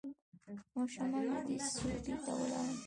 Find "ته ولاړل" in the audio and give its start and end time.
2.23-2.77